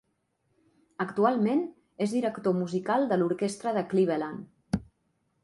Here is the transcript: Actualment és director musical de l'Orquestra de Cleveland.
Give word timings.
Actualment 1.03 1.61
és 2.07 2.15
director 2.17 2.57
musical 2.63 3.07
de 3.13 3.21
l'Orquestra 3.21 3.75
de 3.77 3.85
Cleveland. 3.95 4.83